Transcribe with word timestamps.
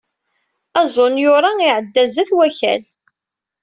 Azunyur-a 0.81 1.51
iɛedda 1.67 2.03
sdat 2.07 2.31
Wakal. 2.37 2.83